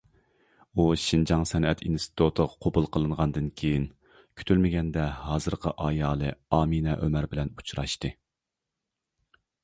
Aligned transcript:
ئۇ 0.77 0.83
شىنجاڭ 0.99 1.41
سەنئەت 1.49 1.81
ئىنستىتۇتىغا 1.89 2.55
قوبۇل 2.65 2.87
قىلىنغاندىن 2.95 3.49
كىيىن، 3.61 3.83
كۈتۈلمىگەندە 4.41 5.03
ھازىرقى 5.25 5.73
ئايالى 5.85 6.31
ئامىنە 6.59 6.95
ئۆمەر 7.03 7.27
بىلەن 7.35 7.53
ئۇچراشتى. 7.59 8.11